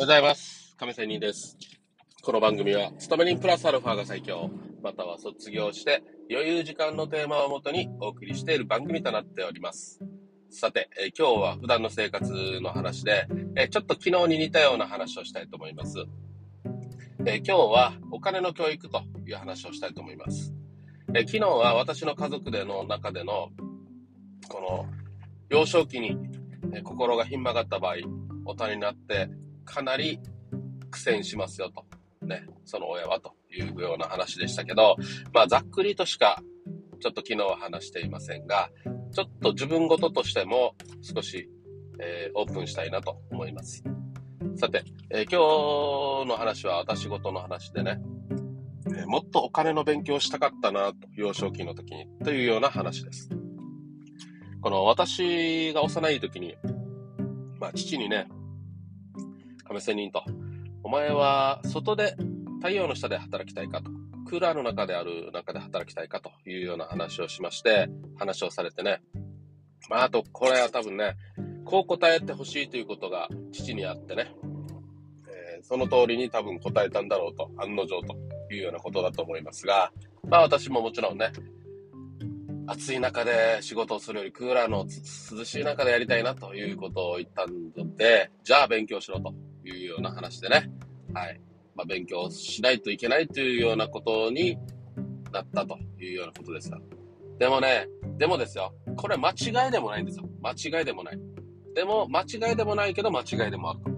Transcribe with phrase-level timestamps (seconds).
[0.00, 0.74] おはようございます。
[0.78, 1.58] 亀仙人です。
[2.22, 4.48] この番組は、勤め人プラスアルファが最強、
[4.82, 10.00] または卒業して余裕時間のテーマをもとにお送りしている番組となっております。
[10.48, 12.32] さて、え今日は普段の生活
[12.62, 15.98] の話で、えちょっと昨日に似たような話をしたいと思います。
[17.26, 20.54] え今日はお金の教育という話をしたいと思います。
[21.14, 23.50] え昨日は私の家族での中での、
[24.48, 24.86] この、
[25.50, 26.16] 幼少期に、
[26.72, 27.96] え心がひん曲がった場合、
[28.46, 29.28] 大人になって
[29.70, 30.18] かなり
[30.90, 31.84] 苦戦しますよと。
[32.26, 34.96] ね、その親はというような話でしたけど、
[35.32, 36.42] まあざっくりとしか
[37.00, 38.70] ちょっと昨日は話していませんが、
[39.12, 41.48] ちょっと自分事としても少し、
[42.00, 43.82] えーオープンしたいなと思います。
[44.56, 48.00] さて、えー今日の話は私事の話でね、
[48.86, 53.30] えーもっとお金の勉強をしたかったなと、幼少期の時に、というような話です。
[54.60, 56.56] この私が幼い時に、
[57.58, 58.28] まあ父にね、
[59.70, 60.24] 亀仙人と、
[60.82, 62.16] お前は外で
[62.56, 63.92] 太陽の下で働きたいかと、
[64.26, 69.00] クーラーの中である中で働きたいかというような話をしまして、話をされてね。
[69.88, 71.14] まあ、あと、これは多分ね、
[71.64, 74.34] こう答えてほしいということが父にあってね、
[75.28, 78.16] えーその通りに多分答えたんだろうと、案の定と
[78.52, 79.92] いうようなことだと思いますが、
[80.28, 81.30] まあ私ももちろんね、
[82.66, 84.84] 暑い中で仕事をするよりクーラーの
[85.38, 89.32] 涼しい中でやりたいなということを言ったので、じゃあ勉強しろと。
[89.70, 90.70] いうような話でね、
[91.14, 91.40] はい。
[91.74, 94.58] まあ、勉強しないといけないというようなことに
[95.32, 96.78] なったというようなことですよ。
[97.38, 98.74] でもね、でもですよ。
[98.96, 100.28] これ間違いでもないんですよ。
[100.42, 101.18] 間違いでもない。
[101.74, 103.90] でも、間違いでもないけど間違いでもあると。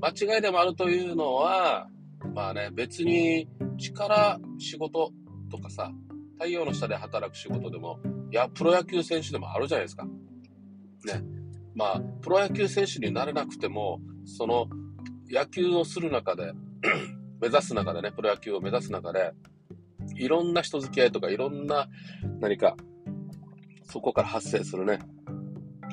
[0.00, 1.88] 間違いでもあるというのは、
[2.34, 5.10] まあね、別に力仕事
[5.50, 5.90] とかさ、
[6.34, 7.98] 太陽の下で働く仕事でも、
[8.30, 10.04] いや、プロ野球選手でもあるじゃないですか。
[10.04, 11.22] ね。
[11.74, 14.68] まあ、プロ野球選手になれなくても、その
[15.30, 16.52] 野球をする中で、
[17.40, 19.32] 目指す中でね、プロ野球を目指す中で、
[20.16, 21.88] いろんな人付き合いとか、いろんな
[22.40, 22.76] 何か、
[23.84, 24.98] そこから発生するね、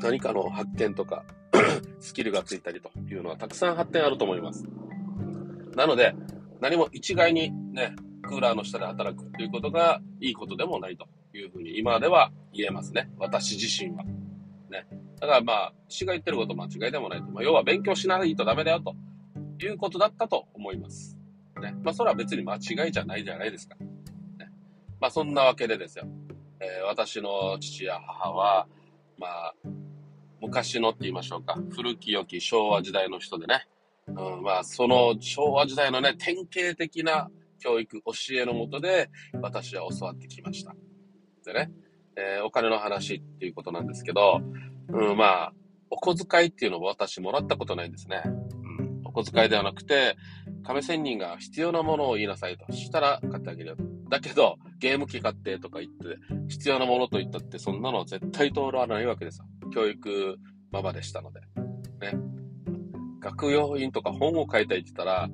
[0.01, 1.23] 何かの発見とか、
[1.99, 4.65] スキルがついたりというのはたくさん発展あると思います。
[5.75, 6.15] なので、
[6.59, 13.09] 何も一概にね、クーラーの下で働くということがいいことでもないというふうに今では言えますね。
[13.17, 14.03] 私自身は。
[14.03, 14.85] ね。
[15.19, 17.27] だからまあ、私が言ってること間違いでもないと。
[17.31, 18.95] まあ、要は勉強しないとダメだよと
[19.65, 21.17] いうことだったと思います。
[21.59, 21.75] ね。
[21.83, 23.75] まあ、それは別に間違いじゃないじゃないですか。
[23.75, 24.51] ね。
[24.99, 26.05] まあ、そんなわけでですよ。
[26.59, 28.67] えー私の父や母は、
[29.17, 29.53] まあ、
[30.41, 31.57] 昔のって言いましょうか。
[31.71, 33.67] 古き良き昭和時代の人でね。
[34.07, 37.29] うん、まあ、その昭和時代のね、典型的な
[37.59, 39.09] 教育、教えのもとで、
[39.41, 40.75] 私は教わってきました。
[41.45, 41.71] でね、
[42.15, 44.41] えーお金の話っていうことなんですけど、
[44.89, 45.53] うん、まあ、
[45.89, 48.23] お小遣いっていうのを私もらったことないんですね。
[49.17, 50.15] 小遣いではなくて、
[50.63, 52.71] 亀仙人が必要なものを言いなさいと。
[52.71, 53.75] したら買ってあげるよ。
[54.09, 56.19] だけど、ゲーム機買ってとか言って、
[56.49, 59.45] 必要なものと言ったって、そんなの絶対通らないわけですよ。
[59.73, 60.37] 教育
[60.71, 61.39] ママでしたので。
[61.99, 62.19] ね。
[63.19, 65.29] 学用品とか本を買いたいって言ったら、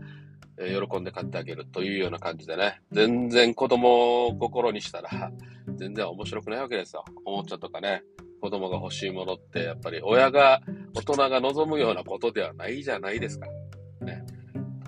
[0.58, 2.80] え喜んで買ってあげるというような感じでね。
[2.92, 5.32] 全然子供を心にしたら、
[5.76, 7.04] 全然面白くないわけですよ。
[7.26, 8.04] おもちゃとかね。
[8.44, 10.62] 子供が欲しいものって、やっぱり親が、
[10.94, 13.48] 大人が望むようなことではないじゃないですか。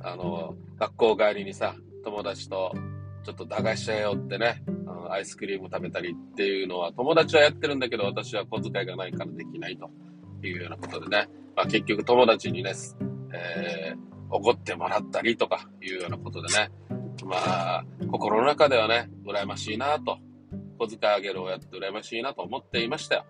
[0.06, 0.12] ね。
[0.12, 2.74] あの、学校帰りにさ、友達と
[3.24, 4.64] ちょっと駄菓子屋寄ってね、
[5.10, 9.90] アイスクリーム食べたりっていうのは、友達はやってるんだけど、私は小遣いがないからできないと
[10.46, 11.28] いうようなことでね。
[11.56, 12.74] まあ結局友達にね、
[13.34, 13.98] えー、
[14.30, 16.72] 怒ってもらったりとかいうようなことでね。
[17.26, 20.20] まあ、心の中ではね、羨ましいなと。
[20.78, 23.26] 小遣いあげる親って羨ましいなと思っていましたよ。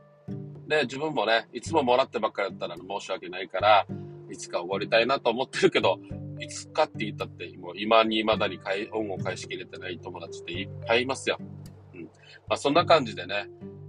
[0.67, 3.85] で、自分もね、いつももらってばっかりだったら申し訳ないから、
[4.31, 5.99] いつかおごりたいなと思ってるけど、
[6.39, 8.59] いつかって言ったって、もう今に未だに
[8.91, 11.37] 恩を返しきれてない友達っていっぱいいますよ。
[11.93, 12.03] うん。
[12.03, 12.09] ま
[12.49, 13.47] あそんな感じでね、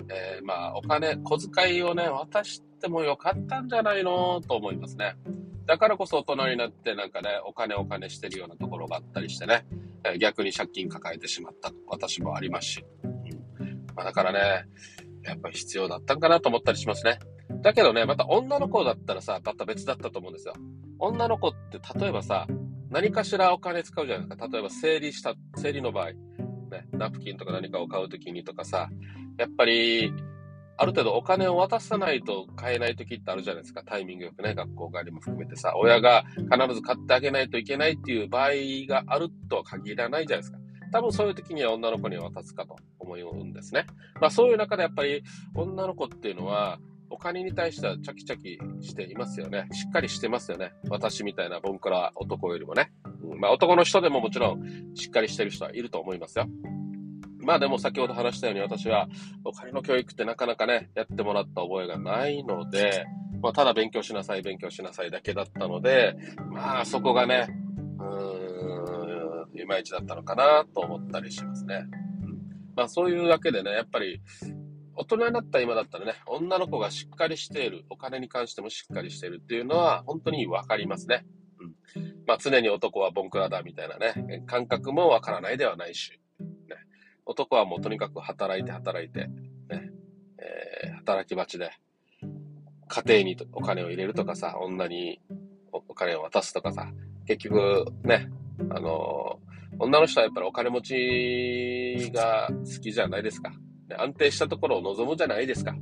[0.09, 5.17] えーまあお金、小遣いをね、渡してもよかったんじゃないのと思いますね。
[5.67, 9.67] だからこそ大人になってなんかね、お金お金してるようなところがあったりしてね、
[10.05, 12.85] え逆に借金抱えてしまった私もありますし。
[13.05, 13.09] う
[13.65, 14.67] んまあ、だからね、
[15.25, 17.19] やっぱ必要だったんかなと思ったりしますね。
[17.63, 20.55] だけどね、また女の子だったらさ、また別だったと思うんですよ。
[20.99, 22.47] 女の子って例えばさ、
[22.91, 24.49] 何かしらお金使うじゃないですか。
[24.49, 26.15] 例えば整理した、整理の場合、ね、
[26.93, 28.89] ナプキンとか何かを買うときにとかさ、
[29.39, 30.13] やっぱり、
[30.79, 33.83] ある程度お金を渡さないと買えない時ってあるじゃないですか。
[33.83, 38.51] タイミングよくね、学校帰りも含めてさ、親が必ず買ってあげないといけないっていう場合
[38.87, 40.59] があるとは限らないじゃないですか。
[40.93, 43.87] 多分そういう時には女の子に渡すかと思うんですね。
[44.21, 45.23] まあそういう中でやっぱり
[45.55, 46.79] 女の子っていうのは、
[47.17, 49.67] お金に対してはチャキチャキしていますよね。
[49.73, 50.75] しっかりしてますよね。
[50.91, 52.93] 私みたいなボンクラ男よりもね。
[53.23, 56.47] うん、まあ男の人でももちろんしっかりしてる人はいると思いますよ。
[57.39, 59.09] まあでも先ほど話したように私は
[59.45, 63.07] お金の教育ってなかなかね、やってもらった覚えがないので、
[63.41, 66.17] まあただ勉強しなさい、勉強しなさいだけだったので、
[66.53, 67.49] まあそこがね、
[67.99, 71.87] うーん、いまいちだったのかなと思ったりしますね。
[72.77, 74.21] まあそういうわけでね、やっぱり
[74.97, 81.27] 大人になった今だったらね、女の子がしっかりしている、お金に関してもしっかりしているっていうのは本当にわかりますね。
[81.61, 82.15] うん。
[82.27, 86.77] まあ常に男はボンクラだみたいなね、感覚もわからないではないし、ね。
[87.27, 89.91] 男はもうとにかく働いて働いて、ね、
[90.39, 91.71] えー、働き蜂で、
[92.89, 95.21] 家庭にお金を入れるとかさ、女に
[95.71, 96.91] お金を渡すとかさ、
[97.27, 98.31] 結局ね、
[98.71, 103.53] あのー、女の人はやっぱりお金持ちが好きじゃないですか。
[103.97, 105.73] 安定したところを望むじゃないですか。
[105.73, 105.81] ね、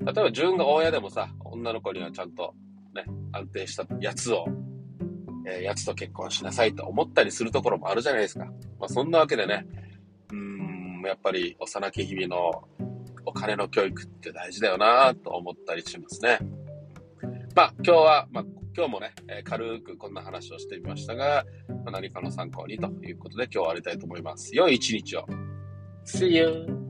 [0.00, 2.54] 例えば自分が親でもさ、女の子にはちゃんと
[2.94, 4.46] ね、安定したやつを、
[5.46, 8.46] えー、やつと結婚しなさいと思ったりするところもあるじゃないですか。
[8.78, 9.66] まあそんなわけでね、
[10.30, 12.62] うーん、やっぱり幼き日々の
[13.26, 16.38] お金の教育って大事だよなと思ったりしますね。
[17.54, 18.44] まあ今日は、まあ
[18.76, 24.54] 今日もね、えー、軽くこんな話をしてみましたが、まあ、何かの参考にということで今日は終わりたいと思います。
[24.54, 25.26] 良い一日を。
[26.04, 26.83] See you!